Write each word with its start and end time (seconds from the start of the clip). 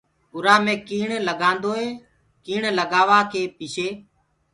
اُرآ 0.33 0.55
مي 0.65 0.75
ڪيڻ 0.87 1.09
لگوآدو 1.27 1.71
ئي 1.81 1.87
ڪيڻ 2.45 2.61
لگوآڪي 2.79 3.43
پڇي 3.57 3.87